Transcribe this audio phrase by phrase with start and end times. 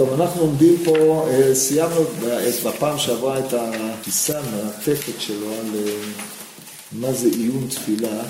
[0.00, 2.04] טוב, אנחנו עומדים פה, אה, סיימנו
[2.64, 5.92] בפעם שעברה את הטיסה המעטפת שלו על אה,
[6.92, 8.22] מה זה עיון תפילה.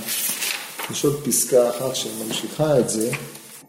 [0.90, 3.10] יש עוד פסקה אחת שממשיכה את זה.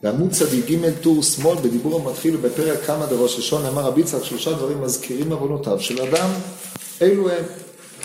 [0.03, 4.53] בעמוד צדיק ג' טור שמאל, בדיבור המתחיל ובפרק כמה דראש ראשון, אמר רבי יצחק שלושה
[4.53, 6.29] דברים מזכירים עוונותיו של אדם,
[7.01, 7.43] אלו הם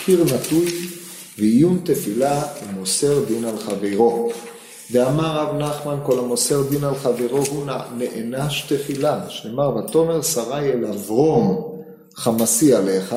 [0.04, 0.88] קיר נטוי
[1.38, 4.32] ועיון תפילה ומוסר דין על חברו.
[4.90, 7.66] ואמר רב נחמן כל המוסר דין על חברו הוא
[7.98, 11.72] נענש תחילה, שנאמר ותאמר שרי אל אברום
[12.14, 13.14] חמסי עליך,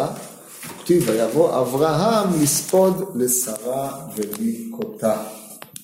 [0.66, 5.24] וכתיב ויבוא אברהם לספוד לשרה וללקוטה.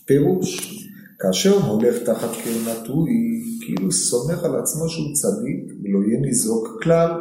[0.05, 0.79] פירוש,
[1.19, 3.11] כאשר הולך תחת קרנתוי,
[3.65, 7.11] כאילו סומך על עצמו שהוא צדיק ולא יהיה ניזוק כלל,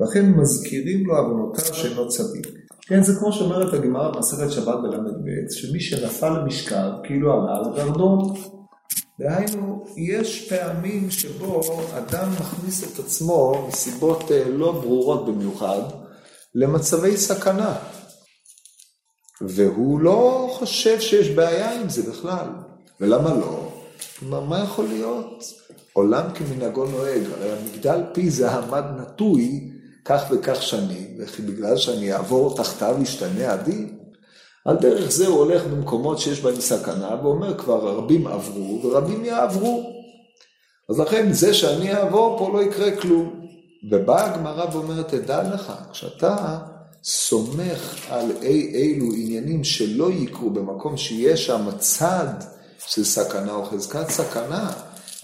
[0.00, 2.57] לכן מזכירים לו עוונותיו שאינו צדיק.
[2.88, 8.34] כן, זה כמו שאומרת הגמרא במסכת שבת בל"ב, שמי שנפל למשכב, כאילו עלה על הגרדום.
[9.20, 11.60] דהיינו, יש פעמים שבו
[11.98, 15.80] אדם מכניס את עצמו, מסיבות אה, לא ברורות במיוחד,
[16.54, 17.76] למצבי סכנה.
[19.40, 22.48] והוא לא חושב שיש בעיה עם זה בכלל.
[23.00, 23.72] ולמה לא?
[24.22, 25.44] מה, מה יכול להיות?
[25.92, 29.70] עולם כמנהגו נוהג, הרי המגדל פי זה המד נטוי
[30.08, 33.98] כך וכך שנים, וכי בגלל שאני אעבור תחתיו ישתנה הדין?
[34.64, 39.92] על דרך זה הוא הולך במקומות שיש בהם סכנה, ואומר כבר רבים עברו ורבים יעברו.
[40.90, 43.48] אז לכן זה שאני אעבור פה לא יקרה כלום.
[43.90, 46.58] ובאה הגמרא ואומרת, תדע לך, כשאתה
[47.04, 52.34] סומך על אי אילו עניינים שלא יקרו במקום שיש שם צד
[52.86, 54.72] של סכנה או חזקת סכנה,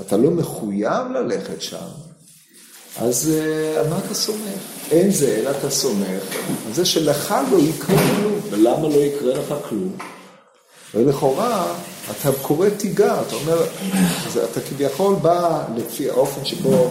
[0.00, 1.86] אתה לא מחויב ללכת שם,
[2.98, 4.38] אז אה, על מה אתה סומך?
[4.90, 6.22] אין זה אלא אתה סומך
[6.66, 8.40] על זה שלך לא יקרה כלום.
[8.50, 9.96] ולמה לא יקרה לך כלום?
[10.94, 11.74] ולכאורה
[12.10, 13.66] אתה קורא תיגר, אתה אומר,
[14.52, 16.90] אתה כביכול בא לפי האופן שבו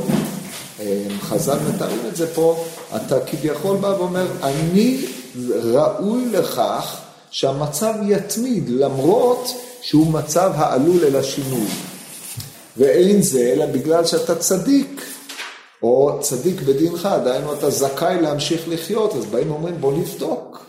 [0.80, 5.06] אה, חז"ל מתארים את זה פה, אתה כביכול בא ואומר, אני
[5.64, 6.98] ראוי לכך
[7.32, 9.48] שהמצב יתמיד, למרות
[9.82, 11.68] שהוא מצב העלול אל השינוי.
[12.78, 15.13] ואין זה אלא בגלל שאתה צדיק.
[15.84, 20.66] או צדיק בדינך, דהיינו אתה זכאי להמשיך לחיות, אז באים ואומרים בוא נבדוק.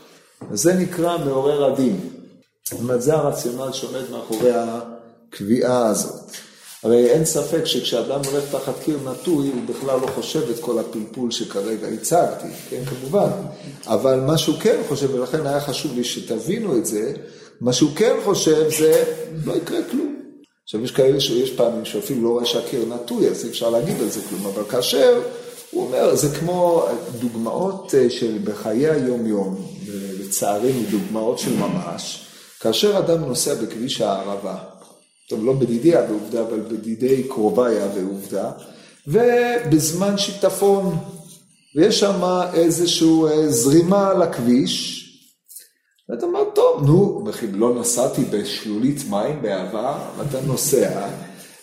[0.50, 2.00] וזה נקרא מעורר הדין.
[2.64, 6.30] זאת אומרת, זה הרציונל שעומד מאחורי הקביעה הזאת.
[6.82, 11.30] הרי אין ספק שכשאדם הולך תחת קיר נטוי, הוא בכלל לא חושב את כל הפלפול
[11.30, 13.30] שכרגע הצגתי, כן, כמובן.
[13.86, 17.12] אבל מה שהוא כן חושב, ולכן היה חשוב לי שתבינו את זה,
[17.60, 19.04] מה שהוא כן חושב זה,
[19.44, 20.13] לא יקרה כלום.
[20.64, 24.08] עכשיו יש כאלה שיש פעמים שאפילו לא רואה שהקיר נטוי, אז אי אפשר להגיד על
[24.08, 25.22] זה כלום, אבל כאשר
[25.70, 26.86] הוא אומר, זה כמו
[27.20, 29.66] דוגמאות אה, של בחיי היום-יום,
[30.20, 32.26] לצערנו דוגמאות של ממש,
[32.60, 34.56] כאשר אדם נוסע בכביש הערבה,
[35.28, 38.50] טוב, לא בדידי ועובדה, אבל בדידי קרוביה ועובדה,
[39.06, 40.96] ובזמן שיטפון,
[41.76, 42.22] ויש שם
[42.54, 45.03] איזושהי אה, זרימה על הכביש,
[46.08, 51.08] ואתה אומר, טוב, נו, לא נסעתי בשלולית מים בעבר, ואתה נוסע,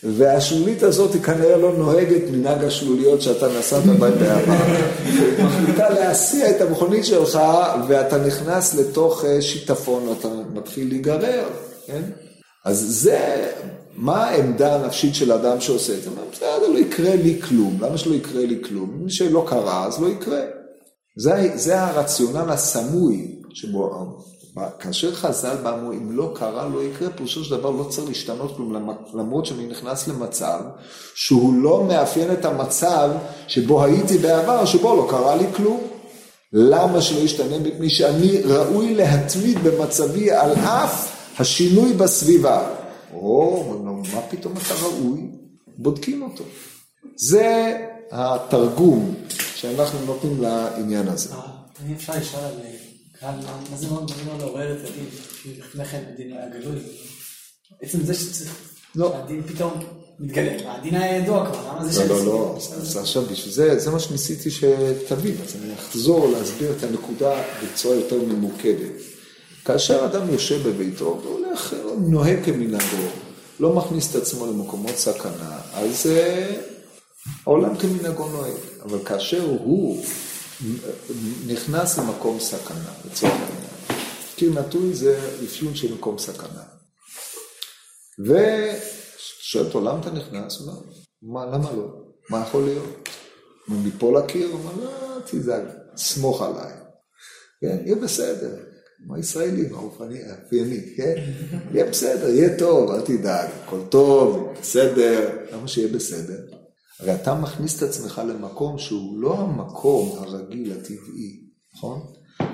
[0.03, 4.53] והשלולית הזאת היא כנראה לא נוהגת מנהג השלוליות שאתה נסעת בהן בעבר.
[5.45, 7.39] מחליטה להסיע את המכונית שלך,
[7.87, 11.43] ואתה נכנס לתוך אה, שיטפון, ואתה מתחיל להיגרר,
[11.87, 12.01] כן?
[12.65, 13.51] אז זה,
[13.95, 16.09] מה העמדה הנפשית של אדם שעושה את זה?
[16.31, 17.77] בסדר, לא יקרה לי כלום.
[17.81, 18.89] למה שלא יקרה לי כלום?
[19.03, 20.41] מי שלא קרה, אז לא יקרה.
[21.17, 23.91] זה, זה הרציונל הסמוי שבו
[24.79, 28.89] כאשר חז"ל באמרו, אם לא קרה, לא יקרה, פירושו של דבר לא צריך להשתנות כלום,
[29.13, 30.59] למרות שאני נכנס למצב
[31.15, 33.09] שהוא לא מאפיין את המצב
[33.47, 35.81] שבו הייתי בעבר, שבו לא קרה לי כלום.
[36.53, 37.59] למה שלא ישתנה?
[37.59, 42.67] מפני שאני ראוי להתמיד במצבי על אף השינוי בסביבה.
[43.13, 43.73] או,
[44.13, 45.29] מה פתאום אתה ראוי?
[45.77, 46.43] בודקים אותו.
[47.15, 47.77] זה
[48.11, 49.15] התרגום
[49.55, 51.29] שאנחנו נותנים לעניין הזה.
[51.85, 52.51] אני אפשר לשאול על
[53.21, 55.05] מה זה מאוד לעורר את הדין,
[55.59, 56.79] לפני כן הדין היה גלוי.
[57.81, 58.45] עצם זה
[58.95, 59.11] לא.
[59.11, 59.73] שהדין פתאום
[60.19, 63.91] מתגלה, הדין היה ידוע כבר, למה זה לא, לא, לא, אז עכשיו בשביל זה, זה
[63.91, 68.91] מה שניסיתי שתבין, אז אני אחזור להסביר את הנקודה בצורה יותר ממוקדת.
[69.65, 73.07] כאשר אדם יושב בביתו והולך, נוהג כמנהגו,
[73.59, 76.55] לא מכניס את עצמו למקומות סכנה, אז אה,
[77.45, 78.53] העולם כמנהגו נוהג.
[78.83, 80.03] אבל כאשר הוא
[81.47, 84.05] נכנס למקום סכנה, לצורך העניין.
[84.35, 86.63] קיר נטוי זה אפיון של מקום סכנה.
[88.19, 90.59] ושואל אותו, למה אתה נכנס?
[90.59, 90.81] הוא אומר,
[91.21, 91.87] מה, למה לא?
[92.29, 93.09] מה יכול להיות?
[93.67, 94.47] מפה לקיר?
[94.47, 95.63] הוא אומר, לא, תזהג,
[95.97, 96.73] סמוך עליי.
[97.61, 98.55] כן, יהיה בסדר.
[99.05, 101.15] כמו הישראלים, האופייני, כן?
[101.73, 106.60] יהיה בסדר, יהיה טוב, אל תדאג, הכל טוב, בסדר, למה שיהיה בסדר?
[107.01, 111.39] הרי אתה מכניס את עצמך למקום שהוא לא המקום הרגיל, הטבעי,
[111.75, 112.01] נכון?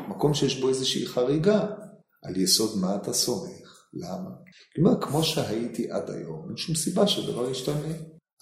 [0.09, 1.65] מקום שיש בו איזושהי חריגה.
[2.23, 3.85] על יסוד מה אתה סומך?
[3.94, 4.29] למה?
[4.75, 7.94] כלומר, כמו שהייתי עד היום, אין שום סיבה שהדבר ישתנה.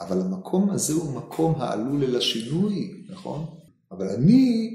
[0.02, 3.46] אבל המקום הזה הוא מקום העלול אל השינוי, נכון?
[3.92, 4.70] אבל אני,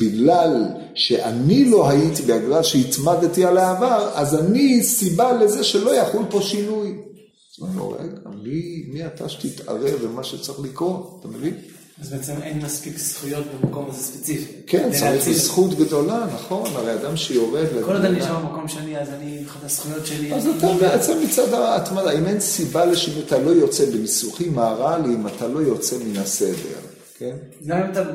[0.00, 6.42] בגלל שאני לא הייתי, בגלל שהתמדתי על העבר, אז אני סיבה לזה שלא יחול פה
[6.42, 7.01] שינוי.
[7.58, 11.54] אז אני אומר, רגע, מי, מי אתה שתתערב במה שצריך לקרות, אתה מבין?
[12.00, 14.52] אז בעצם אין מספיק זכויות במקום הזה ספציפי.
[14.66, 17.66] כן, צריך זכות גדולה, נכון, הרי אדם שיורד...
[17.84, 20.34] כל עוד אני נשאר במקום שלי, אז אני, מבחינת הזכויות שלי...
[20.34, 25.48] אז אתה בעצם מצד ההתמדה, אם אין סיבה לשינוי, אתה לא יוצא בניסוחים מהר"ליים, אתה
[25.48, 26.78] לא יוצא מן הסדר,
[27.18, 27.36] כן?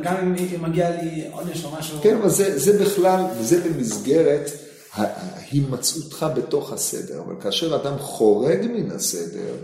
[0.04, 2.00] גם אם מגיע לי עונש או משהו...
[2.02, 4.52] כן, אבל זה בכלל, זה במסגרת
[5.52, 9.56] הימצאותך בתוך הסדר, אבל כאשר אדם חורג מן הסדר,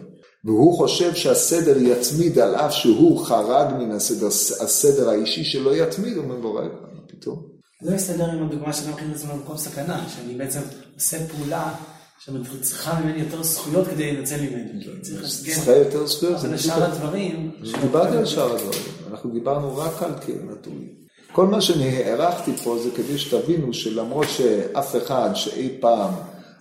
[0.45, 4.27] והוא חושב שהסדר יתמיד על אף שהוא חרג מן הסדר,
[4.61, 7.53] הסדר האישי שלו יתמיד, הוא רגע, מה פתאום?
[7.81, 10.59] זה מסתדר עם הדוגמה שאתה מכיר את זה במקום סכנה, שאני בעצם
[10.95, 11.73] עושה פעולה
[12.19, 14.85] שצריכה ממני יותר זכויות כדי לנצל ממני.
[15.27, 16.35] צריכה יותר זכויות.
[16.35, 17.51] אבל לשאר הדברים...
[17.81, 18.81] דיברתי על שאר הדברים,
[19.11, 20.11] אנחנו דיברנו רק על
[20.51, 21.02] נתונים.
[21.33, 26.13] כל מה שאני הערכתי פה זה כדי שתבינו שלמרות שאף אחד שאי פעם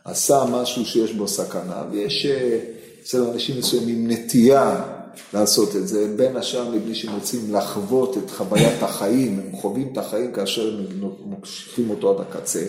[0.05, 2.27] עשה משהו שיש בו סכנה, ויש...
[2.27, 2.59] אה,
[3.03, 4.83] אצל אנשים מסוימים נטייה
[5.35, 9.99] לעשות את זה, בין השאר מבלי שהם רוצים לחוות את חוויית החיים, הם חווים את
[9.99, 12.65] החיים כאשר הם מוקשים אותו עד הקצה,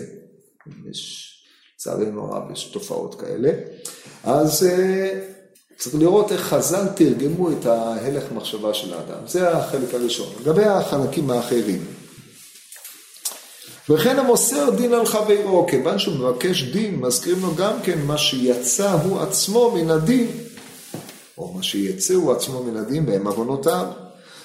[0.90, 1.30] יש,
[1.76, 3.50] לצערנו הרב, יש תופעות כאלה,
[4.24, 5.20] אז אה,
[5.78, 10.28] צריך לראות איך חז"ל תרגמו את ההלך מחשבה של האדם, זה החלק הראשון.
[10.40, 11.84] לגבי החלקים האחרים,
[13.88, 18.92] וכן המוסר דין על חברו, כיוון שהוא מבקש דין, מזכירים לו גם כן מה שיצא
[18.92, 20.26] הוא עצמו מן הדין,
[21.38, 23.86] או מה שיצא הוא עצמו מן הדין והם עוונותיו.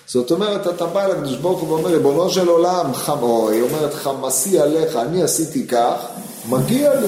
[0.07, 3.61] זאת אומרת, אתה בא אל הקדוש ברוך הוא ואומר, ריבונו של עולם, חם, או היא
[3.61, 6.05] אומרת, חמסי עליך, אני עשיתי כך,
[6.49, 7.07] מגיע לי.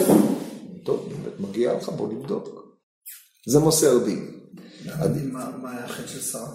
[0.86, 2.50] טוב, באמת מגיע לך, בוא נבדוק.
[3.48, 4.39] זה מוסר דין.
[5.31, 6.48] מה היה החטא של שרה?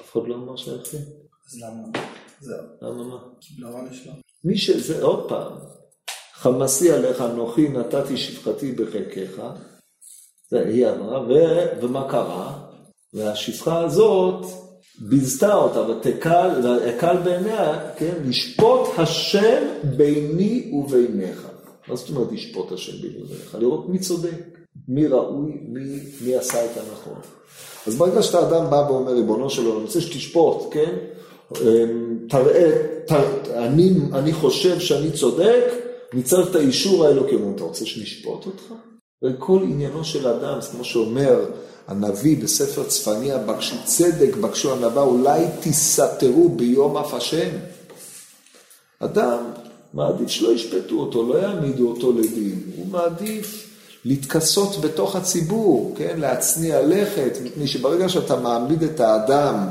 [0.00, 0.96] אף אחד לא אמר שהיה חטא.
[0.96, 2.04] אז למה?
[2.40, 2.64] זהו.
[2.82, 3.16] למה מה?
[3.40, 4.12] קיבלה עונש לא.
[4.44, 5.52] מי שזה, עוד פעם,
[6.34, 9.42] חמסי עליך אנוכי נתתי שפחתי בחלקך,
[10.50, 11.34] זה היא אמרה, ו,
[11.82, 12.58] ומה קרה?
[13.14, 14.46] והשפחה הזאת
[14.98, 19.62] ביזתה אותה ותקל, בעיניה, כן, לשפוט השם
[19.96, 21.46] ביני וביניך.
[21.88, 23.56] מה זאת אומרת לשפוט השם ביני וביניך?
[23.60, 24.58] לראות מי צודק,
[24.88, 27.20] מי ראוי, מי, מי עשה את הנכון.
[27.86, 30.94] אז ברגע שאתה אדם בא ואומר, ריבונו שלו, אני רוצה שתשפוט, כן?
[32.30, 32.70] תראה,
[33.06, 35.64] תראה אני, אני חושב שאני צודק,
[36.12, 37.36] אני צריך את האישור האלוקי.
[37.54, 38.62] אתה רוצה שנשפוט אותך?
[39.24, 41.44] וכל עניינו של אדם, כמו שאומר
[41.88, 47.48] הנביא בספר צפניה, בקשו צדק, בקשו ענווה, אולי תסתרו ביום אף השם.
[48.98, 49.38] אדם
[49.94, 53.66] מעדיף שלא ישפטו אותו, לא יעמידו אותו לדין, הוא מעדיף
[54.04, 59.68] להתכסות בתוך הציבור, כן, להצניע לכת, מפני שברגע שאתה מעמיד את האדם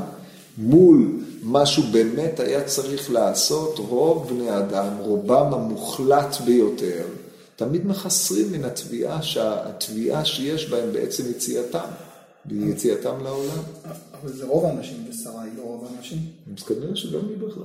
[0.58, 7.04] מול מה שהוא באמת היה צריך לעשות, רוב בני אדם, רובם המוחלט ביותר,
[7.56, 11.88] תמיד מחסרים מן התביעה, התביעה שיש בהם בעצם יציאתם,
[12.44, 13.62] ביציאתם לעולם.
[14.22, 16.18] אבל זה רוב האנשים, ושרה היא לא רוב האנשים.
[16.58, 17.62] אז כנראה שגם היא בכלל,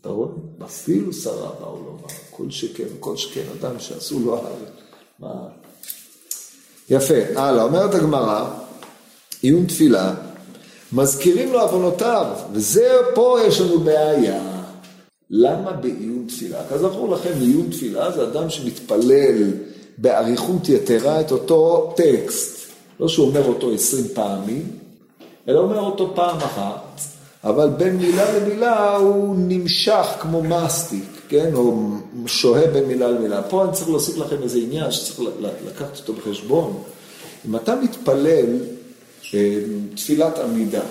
[0.00, 0.28] אתה רואה?
[0.64, 4.44] אפילו שרה באו לומר, כל שכן, כל שכן אדם שעשו לו.
[5.18, 5.48] מה?
[6.90, 8.50] יפה, הלאה, אומרת הגמרא,
[9.42, 10.14] עיון תפילה,
[10.92, 14.40] מזכירים לו עוונותיו, וזה פה יש לנו בעיה.
[15.30, 16.58] למה בעיון תפילה?
[16.70, 19.50] כזכור לכם, עיון תפילה זה אדם שמתפלל
[19.98, 22.58] באריכות יתרה את אותו טקסט.
[23.00, 24.66] לא שהוא אומר אותו עשרים פעמים,
[25.48, 27.00] אלא אומר אותו פעם אחת,
[27.44, 31.54] אבל בין מילה למילה הוא נמשך כמו מסטיק, כן?
[31.54, 31.88] או
[32.26, 33.42] שוהה בין מילה למילה.
[33.42, 35.30] פה אני צריך להוסיף לכם איזה עניין שצריך
[35.66, 36.82] לקחת אותו בחשבון.
[37.48, 38.46] אם אתה מתפלל
[39.94, 40.82] תפילת עמידה,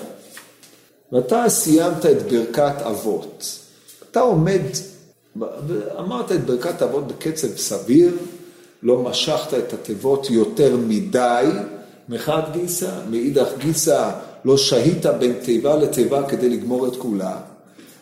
[1.12, 3.58] ואתה סיימת את ברכת אבות,
[4.10, 4.62] אתה עומד,
[5.98, 8.16] אמרת את ברכת אבות בקצב סביר,
[8.82, 11.46] לא משכת את התיבות יותר מדי,
[12.08, 14.10] מחד גיסא, מאידך גיסא
[14.44, 17.36] לא שהית בין תיבה לתיבה כדי לגמור את כולה.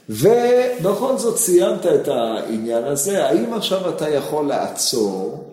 [0.08, 5.45] ובכל זאת סיימת את העניין הזה, האם עכשיו אתה יכול לעצור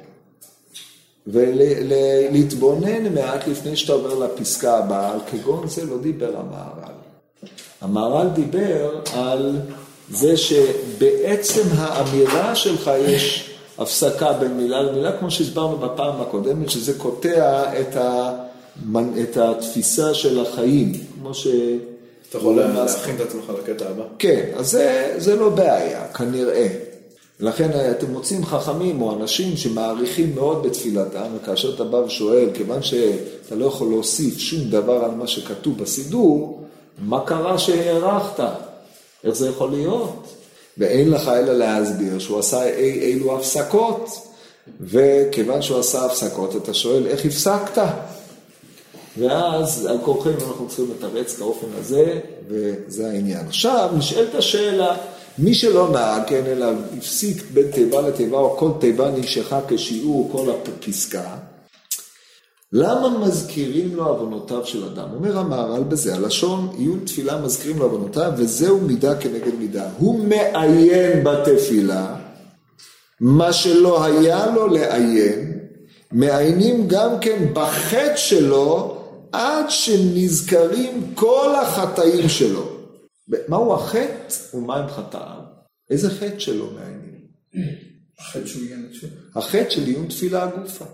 [1.27, 6.93] ולהתבונן מעט לפני שאתה עובר לפסקה הבאה, על כגון זה לא דיבר המהר"ל.
[7.81, 9.59] המהר"ל דיבר על
[10.09, 17.63] זה שבעצם האמירה שלך יש הפסקה בין מילה למילה, כמו שהסברנו בפעם הקודמת, שזה קוטע
[17.81, 18.33] את, ה,
[19.21, 21.31] את התפיסה של החיים, כמו
[22.29, 24.03] אתה יכול להכין את עצמך לקטע הבא.
[24.19, 26.67] כן, אז זה, זה לא בעיה, כנראה.
[27.39, 33.55] לכן אתם מוצאים חכמים או אנשים שמעריכים מאוד בתפילתם, וכאשר אתה בא ושואל, כיוון שאתה
[33.55, 36.63] לא יכול להוסיף שום דבר על מה שכתוב בסידור,
[37.01, 38.43] מה קרה שהארכת?
[39.23, 40.27] איך זה יכול להיות?
[40.77, 44.09] ואין לך אלא להסביר שהוא עשה אי אילו הפסקות,
[44.81, 47.81] וכיוון שהוא עשה הפסקות, אתה שואל, איך הפסקת?
[49.17, 53.47] ואז על כורחנו אנחנו צריכים לתרץ כאופן הזה, וזה העניין.
[53.47, 54.95] עכשיו נשאלת השאלה,
[55.37, 56.65] מי שלא נהג, כן, אלא
[56.97, 61.35] הפסיק בין תיבה לתיבה, או כל תיבה נמשכה כשיעור כל הפסקה,
[62.73, 65.07] למה מזכירים לו עוונותיו של אדם?
[65.15, 69.85] אומר המהר"ל בזה, הלשון עיון תפילה מזכירים לו עוונותיו, וזהו מידה כנגד מידה.
[69.97, 72.15] הוא מעיין בתפילה,
[73.19, 75.59] מה שלא היה לו לעיין,
[76.11, 78.97] מעיינים גם כן בחטא שלו,
[79.31, 82.72] עד שנזכרים כל החטאים שלו.
[83.27, 85.41] מהו החטא ומהם חטאיו?
[85.89, 87.13] איזה חטא שלו מעיינים?
[88.19, 88.63] החטא שהוא
[89.69, 90.85] של עיון תפילה הגופה.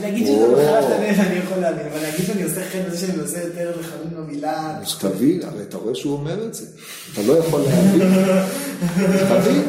[0.00, 3.42] להגיד שזה מחלת הלב אני יכול להבין, אבל להגיד שאני עושה חטא בזה שאני עושה
[3.42, 4.78] יותר לחמים במילה...
[4.80, 6.66] אז תבין, הרי אתה רואה שהוא אומר את זה.
[7.12, 8.08] אתה לא יכול להבין.
[9.28, 9.62] תבין.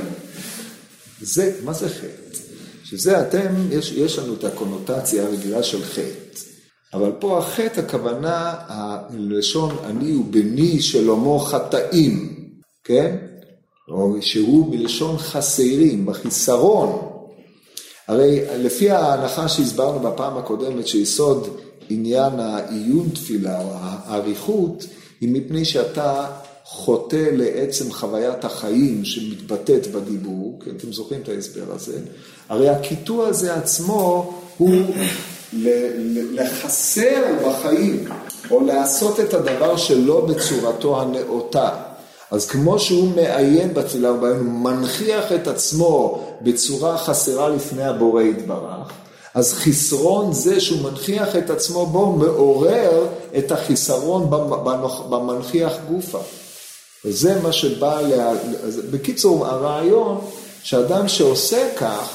[1.21, 2.39] זה, מה זה חטא?
[2.83, 6.39] שזה אתם, יש, יש לנו את הקונוטציה הרגילה של חטא.
[6.95, 12.35] אבל פה החטא, הכוונה, הלשון אני ובני שלמה חטאים,
[12.83, 13.15] כן?
[13.89, 17.09] או שהוא מלשון חסרים, בחיסרון.
[18.07, 21.59] הרי לפי ההנחה שהסברנו בפעם הקודמת, שיסוד
[21.89, 24.85] עניין העיון תפילה או האריכות,
[25.21, 26.25] היא מפני שאתה
[26.63, 31.99] חוטא לעצם חוויית החיים שמתבטאת בדיבור, כן, אתם זוכרים את ההסבר הזה,
[32.49, 34.85] הרי הקיטוע הזה עצמו הוא
[36.33, 38.05] לחסר בחיים,
[38.51, 41.69] או לעשות את הדבר שלא בצורתו הנאותה.
[42.31, 48.91] אז כמו שהוא מעיין בתפילה ובעין, הוא מנכיח את עצמו בצורה חסרה לפני הבורא יתברך,
[49.33, 54.29] אז חסרון זה שהוא מנכיח את עצמו בו מעורר את החיסרון
[55.09, 56.19] במנכיח גופה.
[57.05, 58.31] וזה מה שבא, לה...
[58.91, 60.21] בקיצור, הרעיון
[60.63, 62.09] שאדם שעושה כך,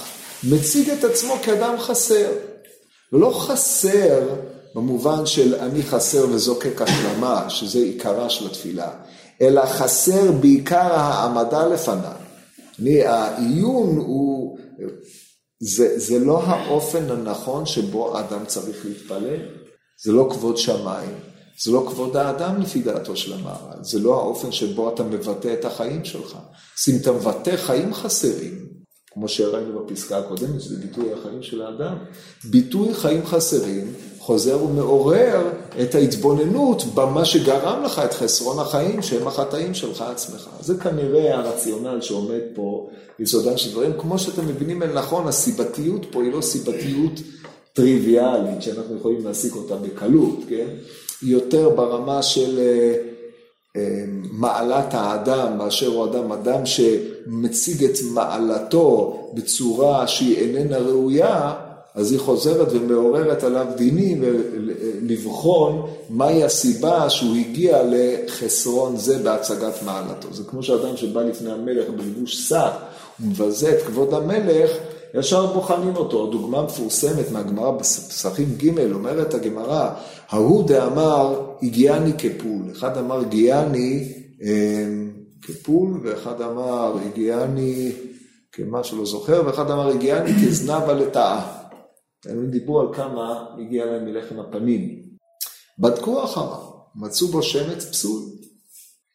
[0.44, 2.26] מציג את עצמו כאדם חסר.
[3.12, 4.28] ולא חסר
[4.74, 8.90] במובן של אני חסר וזוקק השלמה, שזה עיקרה של התפילה,
[9.40, 12.12] אלא חסר בעיקר העמדה לפניו.
[13.04, 14.58] העיון הוא,
[15.60, 19.40] זה, זה לא האופן הנכון שבו האדם צריך להתפלל,
[20.04, 21.18] זה לא כבוד שמיים,
[21.64, 25.64] זה לא כבוד האדם לפי דעתו של המהר"ל, זה לא האופן שבו אתה מבטא את
[25.64, 26.32] החיים שלך.
[26.34, 28.66] אז אם אתה מבטא חיים חסרים,
[29.12, 31.96] כמו שראינו בפסקה הקודמת, שזה ביטוי החיים של האדם,
[32.44, 35.50] ביטוי חיים חסרים חוזר ומעורר
[35.82, 40.48] את ההתבוננות במה שגרם לך את חסרון החיים, שהם החטאים שלך עצמך.
[40.60, 43.92] זה כנראה הרציונל שעומד פה ביסודם של דברים.
[43.98, 47.20] כמו שאתם מבינים אל נכון, הסיבתיות פה היא לא סיבתיות
[47.72, 50.66] טריוויאלית, שאנחנו יכולים להסיק אותה בקלות, כן?
[51.22, 52.94] היא יותר ברמה של אה,
[53.76, 56.66] אה, מעלת האדם, באשר הוא אדם, אדם
[57.30, 61.52] שמציג את מעלתו בצורה שהיא איננה ראויה,
[61.94, 70.28] אז היא חוזרת ומעוררת עליו דינים ולבחון מהי הסיבה שהוא הגיע לחסרון זה בהצגת מעלתו.
[70.32, 72.72] זה כמו שאדם שבא לפני המלך בלבוש שק,
[73.18, 74.70] הוא מבזה את כבוד המלך,
[75.14, 76.26] ישר בוחנים אותו.
[76.26, 79.90] דוגמה מפורסמת מהגמרא בפסחים ג' אומרת הגמרא,
[80.30, 82.62] ההוא דאמר הגיעני כפול.
[82.72, 84.99] אחד אמר הגיעני אמ,
[85.42, 87.92] כפול, ואחד אמר הגיעני
[88.52, 91.60] כמה שלא זוכר, ואחד אמר הגיעני כזנבה לטאה.
[92.26, 95.02] הם דיברו על כמה הגיע להם מלחם הפנים.
[95.78, 96.58] בדקו אחריו,
[96.94, 98.20] מצאו בו שמץ פסול.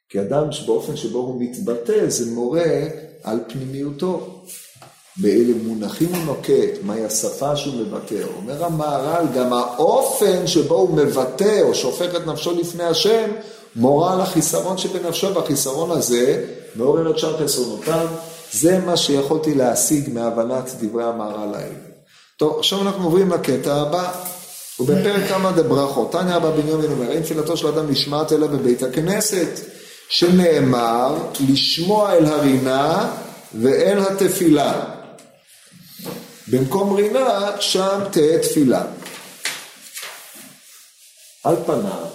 [0.09, 2.87] כי אדם שבאופן שבו הוא מתבטא זה מורה
[3.23, 4.41] על פנימיותו.
[5.17, 8.23] באילו מונחים הוא נוקט, מהי השפה שהוא מבטא.
[8.37, 13.31] אומר המהר"ל, גם האופן שבו הוא מבטא או שופך את נפשו לפני השם,
[13.75, 18.07] מורה על החיסרון שבנפשו, והחיסרון הזה מעורר את שאר חסרונותיו.
[18.51, 21.75] זה מה שיכולתי להשיג מהבנת דברי המהר"ל האלה.
[22.37, 24.11] טוב, עכשיו אנחנו עוברים לקטע הבא.
[24.79, 29.59] ובפרק כמה דברכות, תניא אבא בנימין אומר, אין תפילתו של אדם נשמעת אלא בבית הכנסת,
[30.09, 31.15] שנאמר,
[31.49, 33.11] לשמוע אל הרינה
[33.61, 34.85] ואל התפילה.
[36.47, 38.83] במקום רינה, שם תהא תפילה.
[41.43, 42.05] על פניו,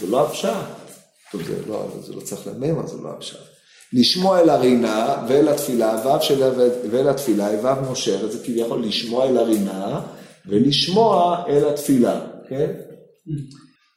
[0.00, 0.79] זה לא הפשט.
[1.32, 3.38] טוב, זה לא, זה לא צריך למם, אז זה לא הפשט.
[3.92, 6.42] לשמוע אל הרינה ואל התפילה, ו' של
[6.90, 10.00] ואל התפילה היא ו' נושרת, זה כביכול לשמוע אל הרינה
[10.46, 12.70] ולשמוע אל התפילה, כן?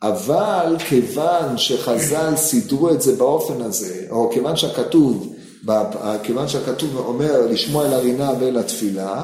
[0.01, 5.35] אבל כיוון שחז"ל סידרו את זה באופן הזה, או כיוון שהכתוב,
[6.23, 9.23] כיוון שהכתוב אומר לשמוע אל הרינה ואל התפילה,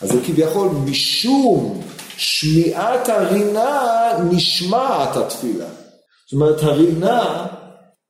[0.00, 1.82] אז זה כביכול משום
[2.16, 5.81] שמיעת הרינה נשמעת התפילה.
[6.32, 7.46] זאת אומרת, הרינה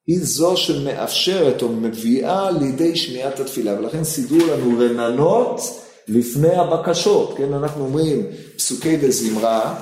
[0.07, 5.61] היא זו שמאפשרת או מביאה לידי שמיעת התפילה, ולכן סידרו לנו רננות
[6.09, 8.27] לפני הבקשות, כן, אנחנו אומרים
[8.57, 9.75] פסוקי דזמרה,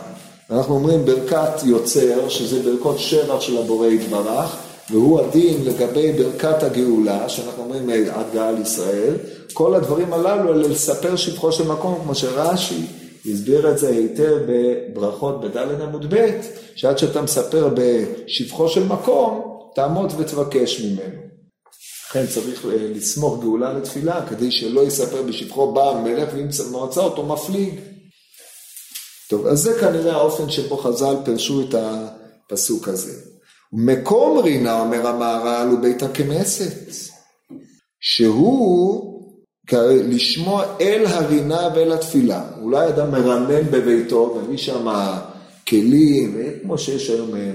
[0.50, 4.56] אנחנו אומרים ברכת יוצר, שזה ברכות שבח של הבורא יתברך,
[4.90, 9.14] והוא הדין לגבי ברכת הגאולה, שאנחנו אומרים עד גאל ישראל,
[9.52, 12.86] כל הדברים הללו אלה לספר שבחו של מקום, כמו שרש"י
[13.26, 16.40] הסביר את זה היטב בברכות בד' עמוד ב',
[16.74, 21.20] שעד שאתה מספר בשבחו של מקום, תעמוד ותבקש ממנו.
[22.10, 27.26] לכן צריך אה, לסמוך גאולה לתפילה, כדי שלא יספר בשבחו בא המלך ואם מועצה אותו
[27.26, 27.80] מפליג.
[29.28, 33.12] טוב, אז זה כנראה האופן שבו חז"ל פירשו את הפסוק הזה.
[33.72, 36.92] מקום רינה, אומר המהר"ל, הוא בית הכנסת,
[38.00, 39.09] שהוא
[40.08, 42.42] לשמוע אל הרינה ואל התפילה.
[42.60, 44.86] אולי אדם מרנן בביתו, מביא שם
[45.68, 47.50] כלים, כמו שיש היום אה,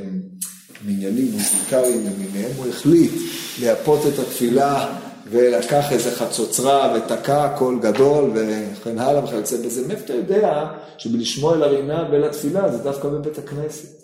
[0.85, 3.11] מניינים מוזיקליים למיניהם, הוא החליט
[3.59, 4.95] לייפות את התפילה
[5.29, 9.87] ולקח איזה חצוצרה ותקע קול גדול וכן הלאה וכיוצא בזה.
[9.87, 10.65] מאיפה אתה יודע
[10.97, 13.95] שבלשמוע אל הרינה ואל התפילה זה דווקא בבית הכנסת?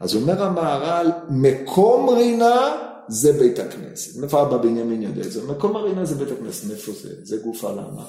[0.00, 4.16] אז אומר המהר"ל, מקום רינה זה בית הכנסת.
[4.16, 5.42] מאיפה אבא בנימין יודע את זה?
[5.42, 7.08] מקום הרינה זה בית הכנסת, מאיפה זה?
[7.22, 8.04] זה גוף העלמה.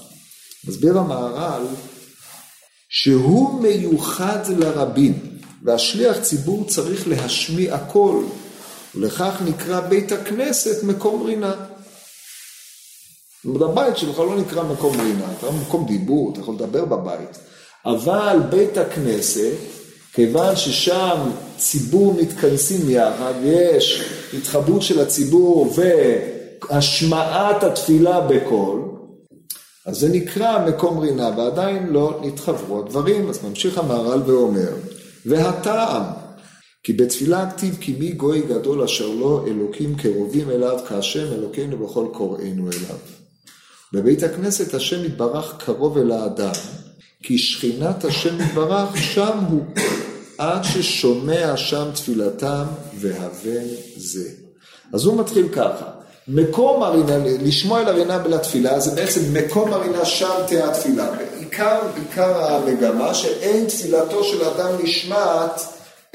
[0.67, 1.65] מסביר המהר"ל
[2.89, 8.25] שהוא מיוחד לרבים, והשליח ציבור צריך להשמיע קול,
[8.95, 11.53] ולכך נקרא בית הכנסת מקום רינה.
[13.45, 17.37] הבית שלך לא נקרא מקום רינה, אתה מקום דיבור, אתה יכול לדבר בבית,
[17.85, 19.80] אבל בית הכנסת
[20.13, 21.17] כיוון ששם
[21.57, 24.03] ציבור מתכנסים יחד, ויש
[24.37, 25.73] התחברות של הציבור
[26.69, 28.91] והשמעת התפילה בקול,
[29.85, 33.29] אז זה נקרא מקום רינה, ועדיין לא נתחברו הדברים.
[33.29, 34.73] אז ממשיך המהר"ל ואומר,
[35.25, 36.03] והטעם,
[36.83, 42.07] כי בתפילה הכתיב כי מי גוי גדול אשר לו אלוקים קרובים אליו כהשם אלוקינו בכל
[42.13, 42.97] קוראינו אליו.
[43.93, 46.53] בבית הכנסת השם יתברך קרוב אל האדם,
[47.23, 49.61] כי שכינת השם יתברך שם הוא,
[50.41, 52.63] עד ששומע שם תפילתם
[52.99, 53.65] והבן
[53.97, 54.29] זה.
[54.93, 55.85] אז הוא מתחיל ככה,
[56.27, 61.11] מקום הרינה, לשמוע אל הרינה ולתפילה, זה בעצם מקום הרינה שם תהיה התפילה.
[61.11, 65.61] בעיקר, בעיקר המגמה שאין תפילתו של אדם נשמעת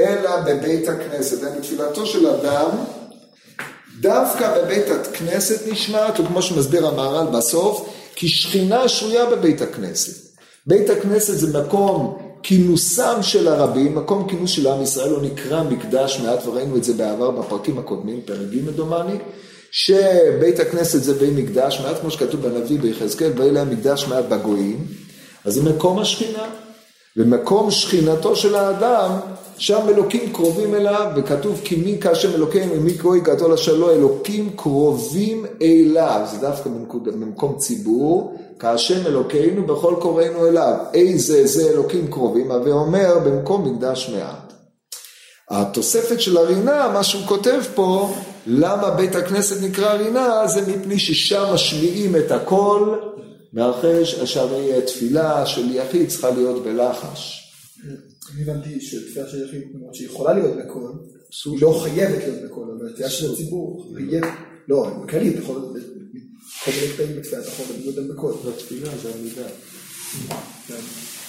[0.01, 1.45] אלא בבית הכנסת.
[1.45, 2.71] אין תפילתו של אדם
[4.01, 10.27] דווקא בבית הכנסת נשמעת, וכמו שמסביר המהר"ל בסוף, כי שכינה שרויה בבית הכנסת.
[10.67, 16.21] בית הכנסת זה מקום כינוסם של הרבים, מקום כינוס של עם ישראל, הוא נקרא מקדש
[16.21, 19.19] מעט, וראינו את זה בעבר בפרקים הקודמים, פרק ג' דומני,
[19.71, 24.87] שבית הכנסת זה בית מקדש מעט, כמו שכתוב בנביא ביחזקאל, ויהי להם מקדש מעט בגויים,
[25.45, 26.45] אז זה מקום השכינה,
[27.17, 29.11] ומקום שכינתו של האדם,
[29.59, 35.47] שם אלוקים קרובים אליו, וכתוב כי מי כאשר אלוקינו ומי גדול אשר לא אלוקים קרובים
[35.63, 36.71] אליו, זה דווקא
[37.05, 40.75] במקום ציבור, כהשם אלוקינו בכל קוראינו אליו.
[40.95, 44.53] איזה זה אלוקים קרובים, הווה אומר במקום מקדש מעט.
[45.51, 48.15] התוספת של הרינה, מה שהוא כותב פה,
[48.47, 52.95] למה בית הכנסת נקרא רינה, זה מפני ששם משמיעים את הכל,
[53.57, 57.43] מאחר שהרי תפילה של יחיד צריכה להיות בלחש.
[58.35, 60.93] אני הבנתי שתפילה של יחיד, למרות שהיא יכולה להיות בקול,
[61.45, 63.93] היא לא חייבת להיות בקול, אבל תפילה של הציבור
[64.69, 65.55] לא, בכללי, אתה יכול,
[66.65, 68.35] כל מיני קטעים בתפילה, אתה יכול לדבר בקול.
[68.47, 69.49] בתפילה זה עמידה.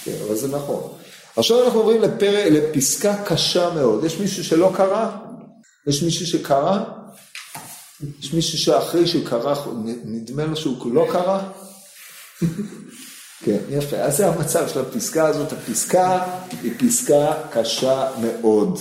[0.04, 0.92] כן, אבל זה נכון.
[1.36, 2.02] עכשיו אנחנו עוברים
[2.50, 4.04] לפסקה קשה מאוד.
[4.04, 5.16] יש מישהו שלא קרא?
[5.86, 6.84] יש מישהו שקרא?
[8.20, 9.54] יש מישהו שאחרי שהוא קרא,
[10.04, 11.42] נדמה לו שהוא לא קרא?
[13.44, 13.96] כן, יפה.
[13.96, 15.52] אז זה המצב של הפסקה הזאת.
[15.52, 16.24] הפסקה
[16.62, 18.78] היא פסקה קשה מאוד.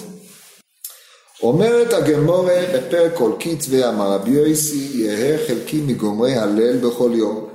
[1.43, 7.49] אומרת הגמורה בפרק כל קיצבי אמר רבי יויסי יהא חלקי מגומרי הלל בכל יום.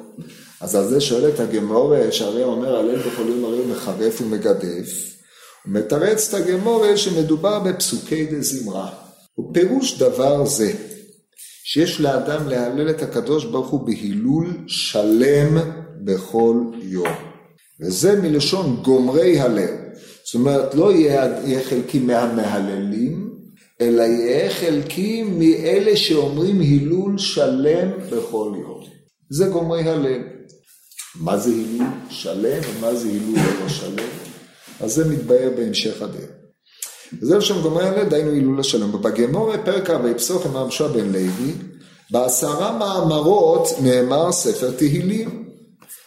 [0.61, 4.89] אז על זה שואלת הגמורה שהרי אומר הלל בכל יום הרי הוא מחרף ומגדף.
[5.65, 8.91] הוא מתרץ את הגמורה שמדובר בפסוקי דזמרה.
[9.39, 10.73] ופירוש דבר זה
[11.65, 15.59] שיש לאדם להלל את הקדוש ברוך הוא בהילול שלם
[16.05, 17.33] בכל יום.
[17.81, 19.77] וזה מלשון גומרי הלל.
[20.25, 23.31] זאת אומרת, לא יהיה, חלקי מהמהללים,
[23.81, 28.85] אלא יהיה חלקי מאלה שאומרים הילול שלם בכל יום.
[29.31, 30.23] זה גומרי הלל.
[31.21, 34.09] מה זה הילול שלם ומה זה הילול לא שלם?
[34.81, 36.42] אז זה מתבהר בהמשך הדרך.
[37.21, 39.03] וזהו שם גומר אלה, דהיינו הילול השלום.
[39.03, 41.53] בגמורה פרק אבי פסוח אמר משה בן לוי,
[42.11, 45.43] בעשרה מאמרות נאמר ספר תהילים.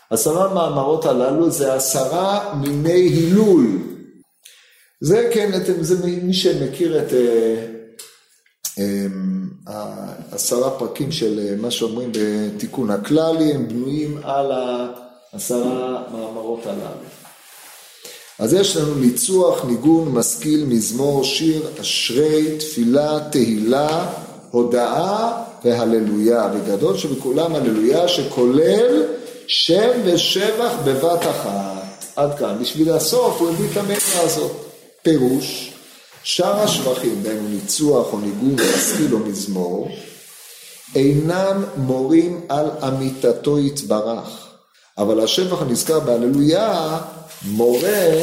[0.09, 3.65] עשרה מאמרות הללו זה עשרה מיני הילול.
[5.01, 7.65] זה כן, זה מי שמכיר את אה,
[9.67, 17.24] אה, עשרה פרקים של אה, מה שאומרים בתיקון הכללי, הם בנויים על העשרה מאמרות הללו.
[18.39, 24.11] אז יש לנו ניצוח, ניגון, משכיל, מזמור, שיר, אשרי, תפילה, תהילה,
[24.51, 25.31] הודאה
[25.63, 26.47] והללויה.
[26.47, 29.03] בגדול שבכולם הללויה שכולל
[29.47, 32.05] שם ושבח בבת אחת.
[32.15, 32.57] עד כאן.
[32.61, 34.51] בשביל הסוף הוא הביא את המילה הזאת.
[35.01, 35.73] פירוש,
[36.23, 39.89] שאר השבחים, בין ניצוח או ניגון, משכיל או מזמור,
[40.95, 44.47] אינם מורים על אמיתתו יתברך.
[44.97, 46.97] אבל השבח הנזכר בהללויה
[47.41, 48.21] מורה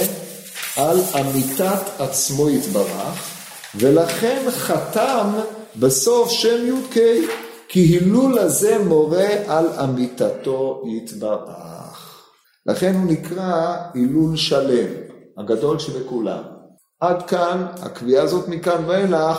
[0.76, 3.30] על אמיתת עצמו יתברך,
[3.74, 5.30] ולכן חתם
[5.76, 6.96] בסוף שם י"ק,
[7.68, 12.22] כי הילול הזה מורה על אמיתתו יתברך.
[12.66, 14.88] לכן הוא נקרא הילול שלם,
[15.38, 16.42] הגדול שבכולם.
[17.00, 19.38] עד כאן, הקביעה הזאת מכאן ואילך,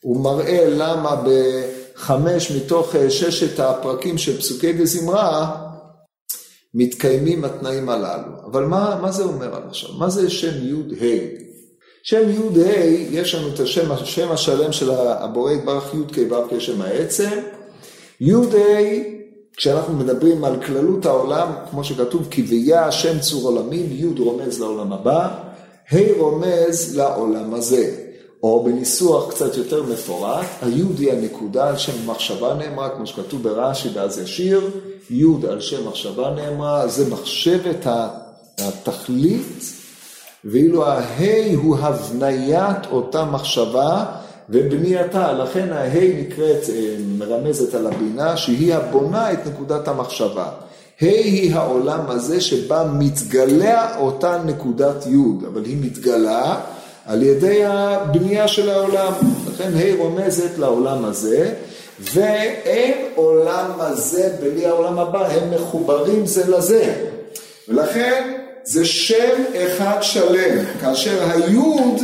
[0.00, 5.65] הוא מראה למה בחמש מתוך ששת הפרקים של פסוקי דזמרה,
[6.74, 8.32] מתקיימים התנאים הללו.
[8.50, 9.90] אבל מה, מה זה אומר על עכשיו?
[9.98, 11.16] מה זה שם י"ה?
[12.02, 17.30] שם י"ה, יש לנו את השם, השם השלם של הבורא יתברך י"ק ו' כשם העצם.
[18.20, 18.36] י"ה,
[19.56, 24.92] כשאנחנו מדברים על כללות העולם, כמו שכתוב, כי ויה השם צור עולמים, י' רומז לעולם
[24.92, 25.28] הבא,
[25.92, 28.05] ה' רומז לעולם הזה.
[28.42, 33.88] או בניסוח קצת יותר מפורט, היוד היא הנקודה על שם מחשבה נאמרה, כמו שכתוב ברש"י
[33.94, 34.70] ואז ישיר,
[35.10, 37.86] יוד על שם מחשבה נאמרה, זה מחשבת
[38.58, 39.72] התכלית,
[40.44, 44.04] ואילו ההי הוא הבניית אותה מחשבה
[44.50, 50.48] ובנייתה, לכן ההי נקראת, אה, מרמזת על הבינה, שהיא הבונה את נקודת המחשבה.
[51.02, 56.60] ה' היא העולם הזה שבה מתגלה אותה נקודת יוד, אבל היא מתגלה
[57.06, 59.12] על ידי הבנייה של העולם.
[59.50, 61.52] לכן ה' רומזת לעולם הזה,
[62.00, 66.94] ואין עולם הזה בלי העולם הבא, הם מחוברים זה לזה.
[67.68, 68.32] ולכן
[68.64, 72.02] זה שם אחד שלם, כאשר היוד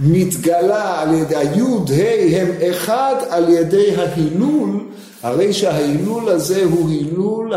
[0.00, 4.80] מתגלה על ידי היוד, ה' הם אחד על ידי ההילול,
[5.22, 7.54] הרי שההילול הזה הוא הילול,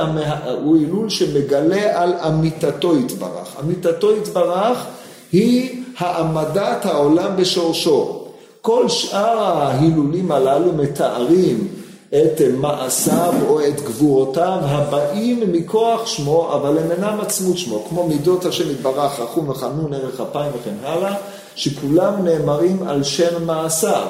[0.63, 3.55] הוא הילול שמגלה על אמיתתו יתברך.
[3.63, 4.85] אמיתתו יתברך
[5.31, 8.21] היא העמדת העולם בשורשו.
[8.61, 11.67] כל שאר ההילולים הללו מתארים
[12.09, 18.45] את מעשיו או את גבורותיו הבאים מכוח שמו, אבל הם אינם עצמות שמו, כמו מידות
[18.45, 21.15] השם יתברך, רחום וחנון, ערך אפיים וכן הלאה,
[21.55, 24.07] שכולם נאמרים על שם מעשיו.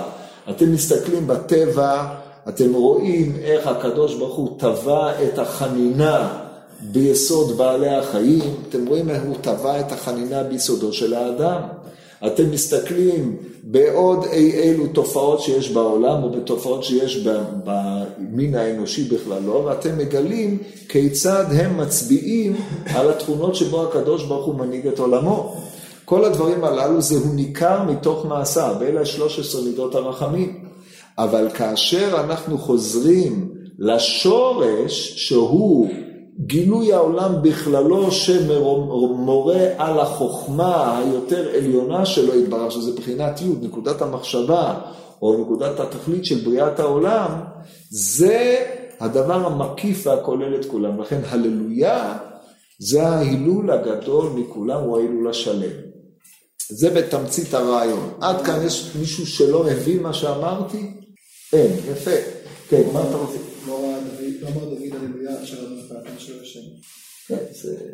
[0.49, 2.05] אתם מסתכלים בטבע,
[2.49, 6.44] אתם רואים איך הקדוש ברוך הוא טבע את החנינה
[6.81, 11.61] ביסוד בעלי החיים, אתם רואים איך הוא טבע את החנינה ביסודו של האדם.
[12.27, 17.27] אתם מסתכלים בעוד אי אילו תופעות שיש בעולם או בתופעות שיש
[17.63, 20.57] במין האנושי בכללו, ואתם מגלים
[20.89, 25.55] כיצד הם מצביעים על התכונות שבו הקדוש ברוך הוא מנהיג את עולמו.
[26.05, 30.65] כל הדברים הללו זהו ניכר מתוך מעשיו, אלה 13 מידות הרחמים.
[31.17, 35.89] אבל כאשר אנחנו חוזרים לשורש שהוא
[36.39, 44.79] גילוי העולם בכללו שמורה על החוכמה היותר עליונה שלו יתברר, שזה בחינת י', נקודת המחשבה
[45.21, 47.31] או נקודת התכלית של בריאת העולם,
[47.89, 48.65] זה
[48.99, 51.01] הדבר המקיף והכולל את כולם.
[51.01, 52.17] לכן הללויה
[52.79, 55.71] זה ההילול הגדול מכולם, הוא ההילול השלם.
[56.69, 58.09] זה בתמצית הרעיון.
[58.21, 60.91] עד כאן יש מישהו שלא הבין מה שאמרתי?
[61.53, 62.11] אין, יפה.
[62.69, 63.54] כן, מה אתה רוצה?
[63.67, 66.59] לא אמר דוד הללויה שלנו בפעם של השם.
[67.27, 67.93] כן, זה...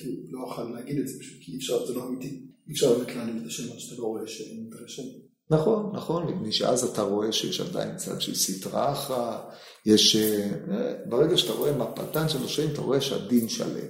[0.00, 2.46] כאילו, לא אוכל להגיד את זה פשוט, כי אי אפשר, זה לא אמיתי.
[2.68, 5.02] אי אפשר באמת להעלים את השם עד שאתה לא רואה שאין את השם.
[5.50, 9.50] נכון, נכון, מפני שאז אתה רואה שיש עדיין צד של סטרא אחרא,
[9.86, 10.16] יש...
[10.16, 13.88] אה, ברגע שאתה רואה מפתן של השם, אתה רואה שהדין שלם.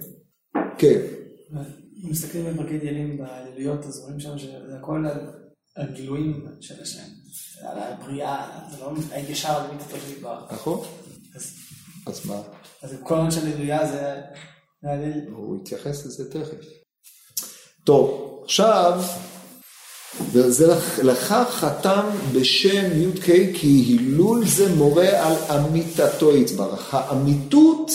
[0.79, 1.01] כן.
[2.05, 5.05] אם מסתכלים במגד ילים בליליות, אז רואים שם שזה הכל
[5.77, 7.18] על גילויים של השם.
[7.63, 10.53] על הבריאה, זה לא הישר על מיתתו של יתברך.
[10.53, 10.81] נכון.
[12.07, 12.41] אז מה?
[12.83, 14.21] אז כל העניין של הללויה זה...
[15.37, 16.67] הוא יתייחס לזה תכף.
[17.85, 19.03] טוב, עכשיו,
[20.33, 23.25] וזה לך חתם בשם י"ק
[23.55, 26.95] כי הילול זה מורה על אמיתתו יתברך.
[26.95, 27.91] האמיתות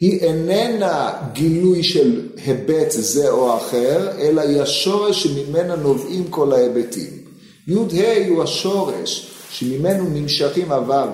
[0.00, 7.19] היא איננה גילוי של היבט זה או אחר, אלא היא השורש שממנה נובעים כל ההיבטים.
[7.70, 11.06] י"ה הוא השורש שממנו נמשכים הו"ה,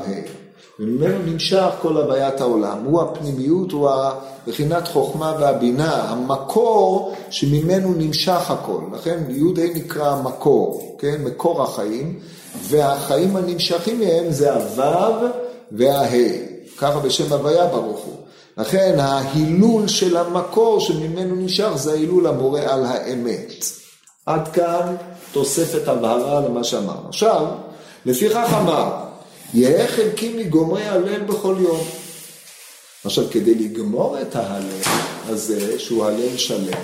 [0.81, 2.79] וממנו נמשך כל הוויית העולם.
[2.85, 3.89] הוא הפנימיות, הוא
[4.47, 8.81] בחינת חוכמה והבינה, המקור שממנו נמשך הכל.
[8.95, 11.23] לכן י"ה נקרא המקור, כן?
[11.25, 12.19] מקור החיים,
[12.63, 15.27] והחיים הנמשכים מהם זה הו"ו
[15.73, 16.11] והה',
[16.79, 18.15] ככה בשם הוויה ברוך הוא.
[18.59, 23.65] לכן ההילול של המקור שממנו נמשך זה ההילול המורה על האמת.
[24.27, 24.97] עד כאן
[25.33, 27.09] תוספת הבהרה למה שאמרנו.
[27.09, 27.47] עכשיו,
[28.07, 28.93] לפיכך אמר,
[29.55, 31.81] יהא חלקי מגומרי הלל בכל יום.
[33.05, 34.83] עכשיו, כדי לגמור את ההלל
[35.29, 36.79] הזה, שהוא הלל שלם,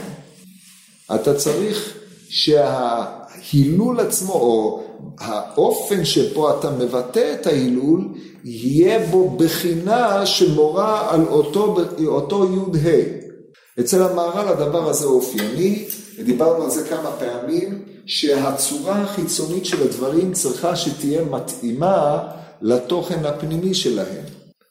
[1.14, 1.94] אתה צריך
[2.28, 4.82] שההילול עצמו, או
[5.18, 8.08] האופן שבו אתה מבטא את ההילול,
[8.44, 11.76] יהיה בו בחינה שמורה על אותו,
[12.06, 12.88] אותו י"ה.
[13.80, 15.84] אצל המהר"ל הדבר הזה אופייני,
[16.18, 22.18] ודיברנו על זה כמה פעמים, שהצורה החיצונית של הדברים צריכה שתהיה מתאימה
[22.62, 24.24] לתוכן הפנימי שלהם.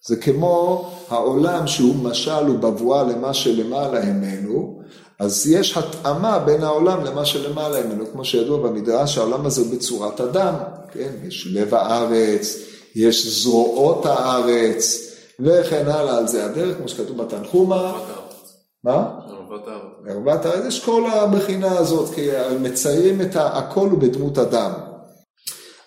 [0.07, 4.81] זה כמו העולם שהוא משל ובבואה למה שלמעלה ממנו,
[5.19, 10.21] אז יש התאמה בין העולם למה שלמעלה ממנו, כמו שידוע במדרש, העולם הזה הוא בצורת
[10.21, 10.53] אדם,
[10.91, 11.09] כן?
[11.27, 12.57] יש לב הארץ,
[12.95, 17.99] יש זרועות הארץ, וכן הלאה על זה הדרך, כמו שכתוב בתנחומה.
[18.83, 19.09] מה?
[20.07, 20.65] ערוות הארץ.
[20.67, 22.29] יש כל הבחינה הזאת, כי
[22.61, 24.71] מציירים את הכל בדמות אדם.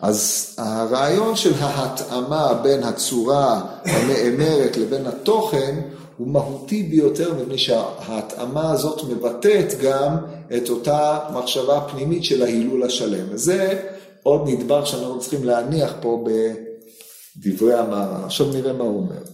[0.01, 5.81] אז הרעיון של ההתאמה בין הצורה הנאמרת לבין התוכן
[6.17, 10.17] הוא מהותי ביותר מפני שההתאמה הזאת מבטאת גם
[10.57, 13.27] את אותה מחשבה פנימית של ההילול השלם.
[13.31, 13.83] וזה
[14.23, 16.25] עוד נדבר שאנחנו צריכים להניח פה
[17.37, 18.25] בדברי המערה.
[18.25, 19.34] עכשיו נראה מה הוא אומר.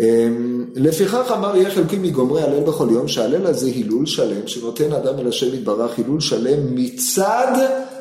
[0.00, 5.18] אמ, לפיכך אמר יהיה חלקי מגומרי הלל בכל יום, שההלל הזה הילול שלם, שנותן אדם
[5.18, 7.52] אל השם יתברך הילול שלם מצד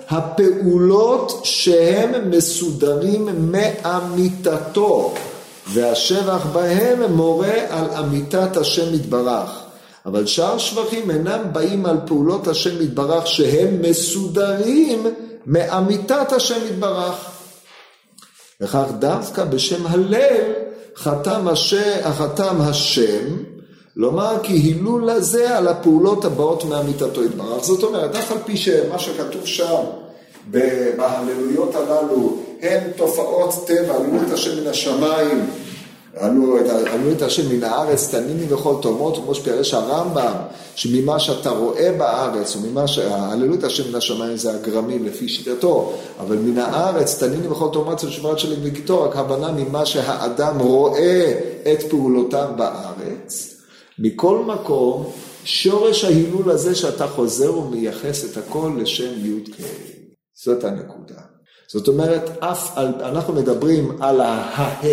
[0.10, 5.13] הפעולות שהם מסודרים מאמיתתו,
[5.73, 9.63] והשבח בהם מורה על אמיתת השם יתברך.
[10.05, 15.05] אבל שאר שבחים אינם באים על פעולות השם יתברך שהם מסודרים
[15.45, 17.15] מאמיתת השם יתברך.
[18.62, 20.66] וכך דווקא בשם הלל
[20.97, 23.38] חתם, השם, חתם השם,
[23.95, 27.63] לומר כי הילול לזה על הפעולות הבאות מאמיתתו יתברך.
[27.63, 29.83] זאת אומרת, אף על פי שמה שכתוב שם
[30.51, 33.95] בהללויות הללו הן תופעות טבע,
[34.27, 35.49] את השם מן השמיים,
[36.19, 40.34] עלו את השם מן הארץ, תניני וכל תומות, כמו שפירש הרמב"ם,
[40.75, 42.99] שממה שאתה רואה בארץ, וממה ש...
[42.99, 47.99] הללו את השם מן השמיים זה הגרמים לפי שיטתו, אבל מן הארץ, תניני וכל תומות
[47.99, 51.39] זה שברת שלג וגיטו, רק הבנה ממה שהאדם רואה
[51.73, 53.56] את פעולותיו בארץ.
[53.99, 55.12] מכל מקום,
[55.43, 59.56] שורש ההילול הזה שאתה חוזר ומייחס את הכל לשם י"ק.
[60.43, 61.21] זאת הנקודה.
[61.67, 64.88] זאת אומרת, אף על, אנחנו מדברים על הה"א,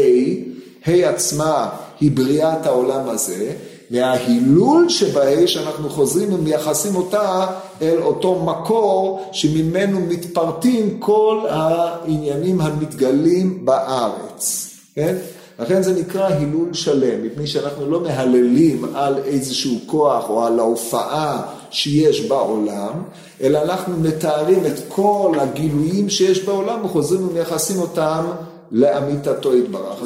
[0.87, 1.69] ה' עצמה
[2.01, 3.53] היא בריאת העולם הזה,
[3.91, 7.47] מההילול שבה שאנחנו חוזרים ומייחסים אותה
[7.83, 15.17] אל אותו מקור שממנו מתפרטים כל העניינים המתגלים בארץ, כן?
[15.59, 21.43] לכן זה נקרא הילול שלם, מפני שאנחנו לא מהללים על איזשהו כוח או על ההופעה
[21.71, 23.03] שיש בעולם,
[23.41, 28.25] אלא אנחנו מתארים את כל הגילויים שיש בעולם וחוזרים ומייחסים אותם
[28.73, 30.05] לאמיתתו יתברך.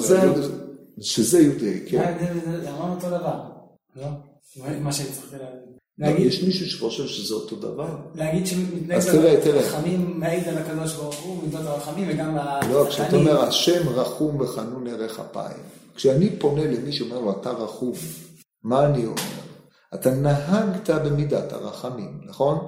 [1.00, 2.14] שזה י"ה, כן.
[2.62, 3.40] זה אמרנו אותו דבר,
[3.96, 4.06] לא?
[4.80, 5.34] מה שאני צריך
[5.98, 6.26] להגיד.
[6.26, 7.96] יש מישהו שחושב שזה אותו דבר?
[8.14, 9.02] להגיד שמתנהג
[9.46, 12.68] הרחמים מעיד על הקדוש ברוך הוא, מידות הרחמים וגם על...
[12.72, 15.62] לא, כשאתה אומר השם רחום וחנון ערך אפיים.
[15.94, 17.92] כשאני פונה למי שאומר לו אתה רחום,
[18.62, 19.22] מה אני אומר?
[19.94, 22.58] אתה נהגת במידת הרחמים, נכון?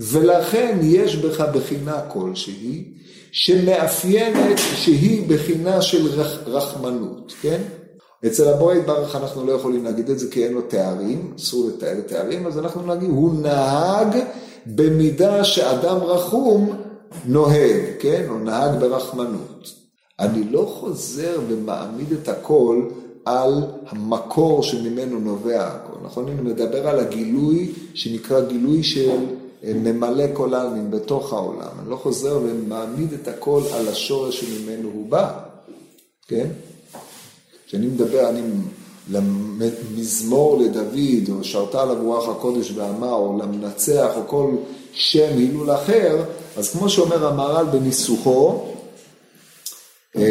[0.00, 2.94] ולכן יש בך בחינה כלשהי
[3.32, 7.60] שמאפיינת שהיא בחינה של רח, רחמנות, כן?
[8.26, 12.00] אצל הבורא יתברך אנחנו לא יכולים להגיד את זה כי אין לו תארים, אסור לתאר
[12.00, 14.16] תארים, אז אנחנו נגיד, הוא נהג
[14.66, 16.76] במידה שאדם רחום
[17.26, 18.26] נוהג, כן?
[18.28, 19.68] הוא נהג ברחמנות.
[20.20, 22.82] אני לא חוזר ומעמיד את הכל
[23.24, 26.28] על המקור שממנו נובע הכל, נכון?
[26.28, 29.18] אני מדבר על הגילוי שנקרא גילוי של
[29.62, 31.70] ממלא כל העלמין בתוך העולם.
[31.80, 35.32] אני לא חוזר ומעמיד את הכל על השורש שממנו הוא בא,
[36.28, 36.46] כן?
[37.66, 38.40] כשאני מדבר, אני
[39.10, 44.50] למזמור לדוד, או שרתה עליו רוח הקודש ואמר, או למנצח, או כל
[44.92, 46.24] שם הילול אחר,
[46.56, 48.66] אז כמו שאומר המהר"ל בניסוחו,
[50.16, 50.22] אמ,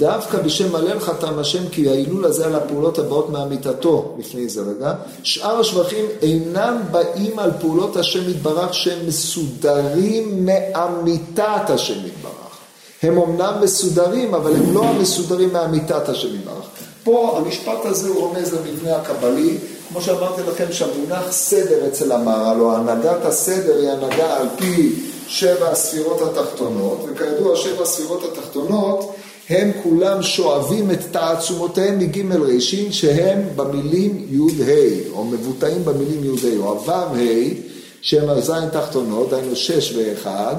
[0.00, 4.92] דווקא בשם הלל חתם השם כי ההילול הזה על הפעולות הבאות מאמיתתו, לפני זה רגע.
[5.22, 12.58] שאר השבחים אינם באים על פעולות השם יתברך שהם מסודרים מאמיתת השם יתברך.
[13.02, 16.66] הם אומנם מסודרים, אבל הם לא המסודרים מאמיתת השם יתברך.
[17.04, 19.58] פה המשפט הזה הוא רומז למבנה הקבלי,
[19.88, 24.92] כמו שאמרתי לכם שהמונח סדר אצל המהר"ל, או הנהגת הסדר היא הנהגה על פי
[25.28, 29.14] שבע הספירות התחתונות, וכידוע שבע הספירות התחתונות
[29.50, 32.60] הם כולם שואבים את תעצומותיהם מג' ר'
[32.90, 37.54] שהם במילים י'-ה', או מבוטאים במילים י'-ה', או הו'-ה',
[38.02, 40.56] שהם הזין תחתונות, דהיינו שש ואחד,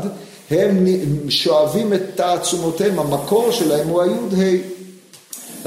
[0.52, 0.88] הם
[1.30, 4.82] שואבים את תעצומותיהם, המקור שלהם הוא הי'-ה'.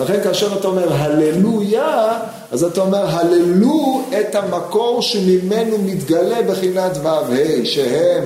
[0.02, 7.64] לכן כאשר אתה אומר הללויה, אז אתה אומר הללו את המקור שממנו מתגלה בחינת ו"ה,
[7.64, 8.24] שהם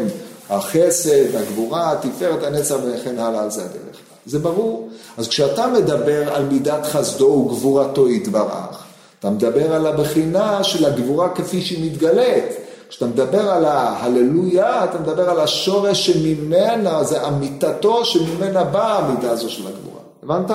[0.50, 4.07] החסד, הגבורה, התפארת, הנצח וכן הלאה, על זה הדרך.
[4.28, 4.88] זה ברור.
[5.16, 8.84] אז כשאתה מדבר על מידת חסדו וגבורתו יתברך,
[9.18, 12.44] אתה מדבר על הבחינה של הגבורה כפי שהיא מתגלית.
[12.88, 19.50] כשאתה מדבר על ההללויה, אתה מדבר על השורש שממנה, זה אמיתתו שממנה באה המידה הזו
[19.50, 20.00] של הגבורה.
[20.22, 20.50] הבנת?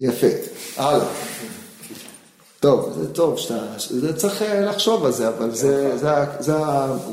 [0.00, 0.26] יפה.
[0.76, 1.06] הלאה.
[2.60, 6.54] טוב, זה טוב שאתה, זה צריך אה, לחשוב על זה, אבל זה, זה, זה,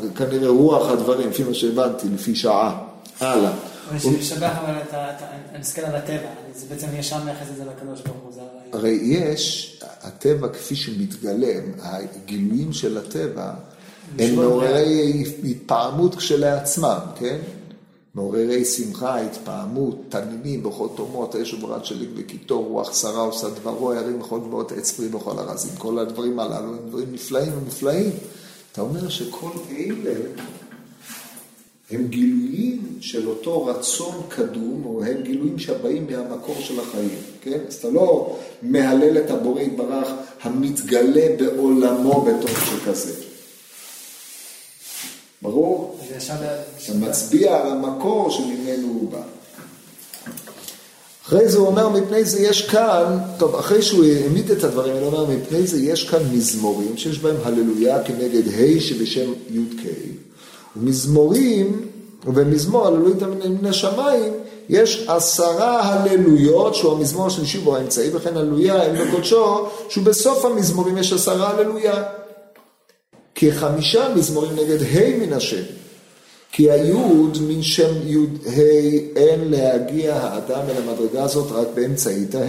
[0.02, 2.93] זה כנראה רוח הדברים, לפי מה שהבנתי, לפי שעה.
[3.24, 3.52] הלאה.
[3.96, 5.10] משבח אבל אתה,
[5.52, 8.34] אני מסתכל על הטבע, זה בעצם ישר מייחס את זה לקדוש ברוך הוא,
[8.74, 13.54] הרי יש, הטבע כפי שמתגלם, הגילויים של הטבע,
[14.20, 17.38] הם מעוררי התפעמות כשלעצמם, כן?
[18.16, 24.20] מעוררי שמחה, התפעמות, תנינים, בכל תומות, האש וברד שליק וקיטור, רוח שרה עושה דברו, ירים
[24.20, 25.72] בכל גבוהות עץ פרי בכל ארזים.
[25.78, 28.12] כל הדברים הללו הם דברים נפלאים ונפלאים.
[28.72, 30.14] אתה אומר שכל אלה
[31.94, 37.60] הם גילויים של אותו רצון קדום, או הם גילויים שבאים מהמקור של החיים, כן?
[37.68, 40.08] אז אתה לא מהלל את הבורא יתברך
[40.42, 43.14] המתגלה בעולמו בתוך שכזה.
[45.42, 46.00] ברור?
[46.18, 49.22] אתה מצביע על המקור שממנו הוא בא.
[51.26, 55.06] אחרי זה הוא אומר, מפני זה יש כאן, טוב, אחרי שהוא העמיד את הדברים, הוא
[55.06, 59.82] אומר, מפני זה יש כאן מזמורים שיש בהם הללויה כנגד ה' שבשם י"ק,
[60.78, 61.82] ומזמורים,
[62.26, 64.34] ובמזמור הללויה מן השמיים,
[64.70, 70.98] יש עשרה הללויות, שהוא המזמור השלישי בו האמצעי, וכן הללויה אל בקודשו, שהוא בסוף המזמורים
[70.98, 72.04] יש עשרה הללויה.
[73.36, 75.64] כחמישה מזמורים נגד ה' מן השם.
[76.52, 78.60] כי היוד מן שם יוד ה'
[79.16, 82.40] אין להגיע האדם אל המדרגה הזאת רק באמצעית ה'.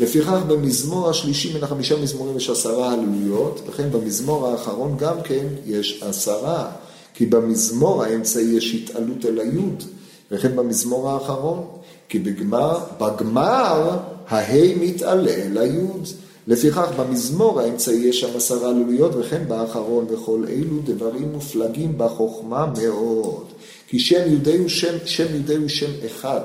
[0.00, 6.02] לפיכך במזמור השלישי מן החמישה מזמורים יש עשרה הללויות, וכן במזמור האחרון גם כן יש
[6.02, 6.66] עשרה,
[7.14, 9.84] כי במזמור האמצעי יש התעלות אל היוד,
[10.30, 11.66] וכן במזמור האחרון,
[12.08, 13.98] כי בגמר, בגמר
[14.28, 16.08] הה' מתעלה אל היוד.
[16.46, 23.44] לפיכך במזמור האמצעי יש שם עשרה לוליות וכן באחרון וכל אלו דברים מופלגים בחוכמה מאוד.
[23.88, 26.40] כי שם יהודי הוא שם, שם יהודי הוא שם אחד.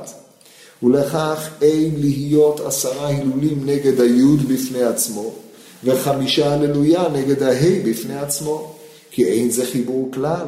[0.84, 5.32] ולכך אין להיות עשרה הילולים נגד היוד בפני עצמו,
[5.84, 8.75] וחמישה הללויה נגד ההי בפני עצמו,
[9.12, 10.45] כי אין זה חיבור כלל.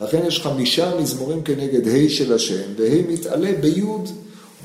[0.00, 4.08] לכן יש חמישה מזמורים כנגד ה' של השם, וה' מתעלה ביוד.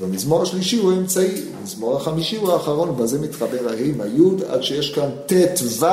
[0.00, 4.94] והמזמור השלישי הוא האמצעי, המזמור החמישי הוא האחרון, ובזה מתחבר הה' עם היוד, עד שיש
[4.94, 5.86] כאן ט"ו,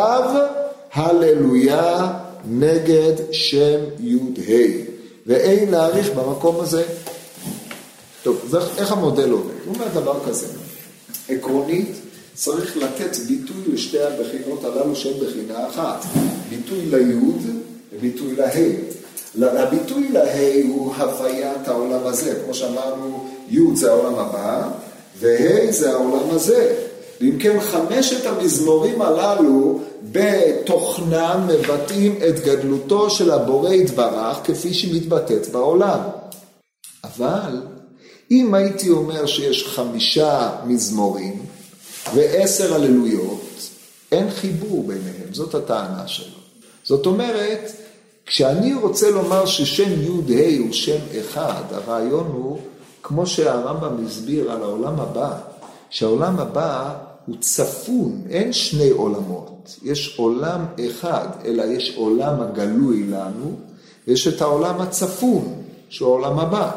[0.93, 2.13] הללויה,
[2.49, 4.53] נגד שם י"ה.
[5.27, 6.83] ואין להעריך במקום הזה.
[8.23, 9.53] טוב, אז איך המודל עובד?
[9.65, 10.47] הוא אומר דבר כזה,
[11.29, 11.87] עקרונית,
[12.39, 16.05] צריך לתת ביטוי לשתי הבחינות הללו שהן בחינה אחת.
[16.49, 17.41] ביטוי ליוד
[17.93, 19.61] וביטוי לה'.
[19.61, 24.69] הביטוי לה' הוא הוויית העולם הזה, כמו שאמרנו, י' זה העולם הבא,
[25.19, 26.75] וה' זה העולם הזה.
[27.21, 29.79] ואם כן, חמשת המזמורים הללו
[30.11, 35.99] בתוכנם מבטאים את גדלותו של הבורא יתברך כפי שהיא מתבטאת בעולם.
[37.03, 37.61] אבל
[38.31, 41.58] אם הייתי אומר שיש חמישה מזמורים
[42.15, 43.41] ועשר הללויות,
[44.11, 46.39] אין חיבור ביניהם, זאת הטענה שלו.
[46.83, 47.71] זאת אומרת,
[48.25, 52.59] כשאני רוצה לומר ששם י"ה הוא שם אחד, הרעיון הוא
[53.03, 55.37] כמו שהרמב"ם הסביר על העולם הבא,
[55.89, 56.95] שהעולם הבא
[57.25, 63.55] הוא צפון, אין שני עולמות, יש עולם אחד, אלא יש עולם הגלוי לנו,
[64.07, 66.71] ויש את העולם הצפון, שהוא העולם הבא.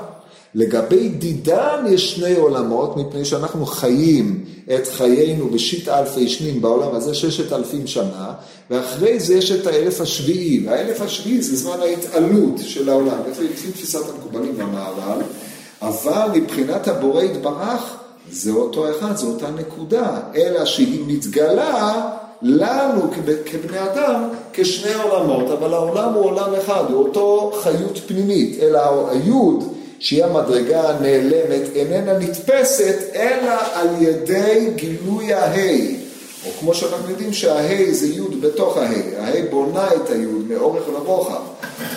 [0.54, 4.44] לגבי דידן יש שני עולמות, מפני שאנחנו חיים
[4.74, 8.32] את חיינו בשיט אלפי שנים בעולם הזה ששת אלפים שנה,
[8.70, 14.00] ואחרי זה יש את האלף השביעי, והאלף השביעי זה זמן ההתעלות של העולם, לפי תפיסת
[14.14, 15.22] המקובלים במערב,
[15.82, 17.96] אבל מבחינת הבורא יתברך,
[18.30, 22.10] זה אותו אחד, זו אותה נקודה, אלא שהיא מתגלה
[22.42, 23.10] לנו
[23.44, 29.72] כבני אדם כשני עולמות, אבל העולם הוא עולם אחד, הוא אותו חיות פנימית, אלא היוד
[30.02, 35.96] שהיא המדרגה הנעלמת איננה נתפסת אלא על ידי גילוי ההי.
[36.46, 41.40] או כמו שאנחנו יודעים שההי זה יוד בתוך ההי, ההי בונה את היוד מאורך לרוחב.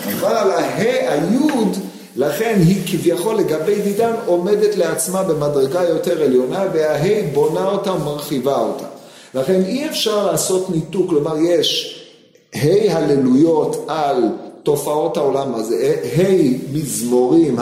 [0.04, 1.76] אבל ההי, היוד,
[2.16, 8.86] לכן היא כביכול לגבי דידן עומדת לעצמה במדרגה יותר עליונה וההי בונה אותה ומרחיבה אותה.
[9.34, 12.02] לכן אי אפשר לעשות ניתוק, כלומר יש
[12.54, 14.22] ה' הללויות על
[14.66, 16.22] תופעות העולם הזה, ה'
[16.72, 17.56] מזמורים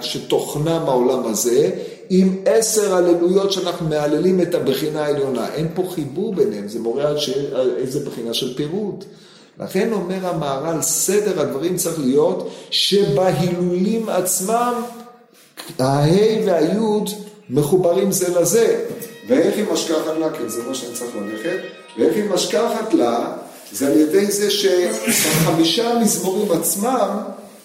[0.00, 1.70] שתוכנם העולם הזה,
[2.10, 5.48] עם עשר הללויות שאנחנו מהללים את הבחינה העליונה.
[5.54, 7.30] אין פה חיבור ביניהם, זה מורה על, ש...
[7.76, 9.04] איזה בחינה של פירוט.
[9.60, 14.74] לכן אומר המהר"ל, סדר הדברים צריך להיות שבהילולים עצמם
[15.78, 16.06] הה'
[16.46, 16.78] והי'
[17.50, 18.84] מחוברים זה לזה.
[19.28, 21.58] ואיך היא משכחת לה, כן זה מה שאני צריך ללכת,
[21.98, 23.36] ואיך היא משכחת לה,
[23.72, 27.08] זה על ידי זה שבחמישה המזמורים עצמם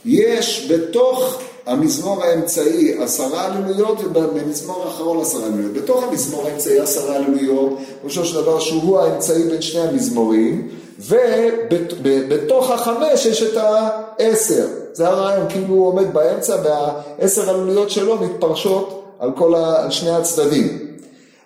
[0.06, 5.74] יש בתוך המזמור האמצעי עשרה הללויות ובמזמור האחרון עשרה הללויות.
[5.74, 10.68] בתוך המזמור האמצעי עשרה הללויות, ראשו של דבר שהוא האמצעי בין שני המזמורים,
[11.00, 14.68] ובתוך החמש יש את העשר.
[14.94, 20.12] זה הרעיון, כאילו הוא עומד באמצע והעשר הללויות שלו מתפרשות על, כל ה, על שני
[20.12, 20.91] הצדדים.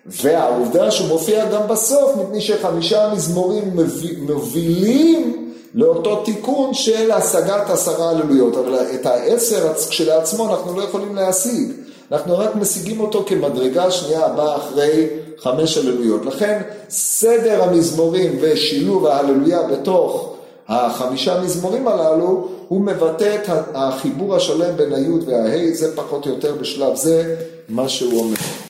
[0.08, 3.76] והעובדה שהוא מופיע גם בסוף, מפני שחמישה מזמורים
[4.18, 8.56] מובילים לאותו תיקון של השגת עשרה הללויות.
[8.56, 11.72] אבל את העשר כשלעצמו אנחנו לא יכולים להשיג.
[12.12, 15.06] אנחנו רק משיגים אותו כמדרגה שנייה הבאה אחרי
[15.38, 16.26] חמש הללויות.
[16.26, 20.32] לכן סדר המזמורים ושילוב ההללויה בתוך
[20.68, 26.54] החמישה מזמורים הללו, הוא מבטא את החיבור השלם בין היוד וההי, זה פחות או יותר
[26.60, 27.36] בשלב זה
[27.68, 28.36] מה שהוא אומר.